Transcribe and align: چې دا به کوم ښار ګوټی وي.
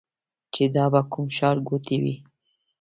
چې 0.53 0.63
دا 0.75 0.85
به 0.93 1.01
کوم 1.11 1.27
ښار 1.35 1.57
ګوټی 1.67 1.97
وي. 2.03 2.15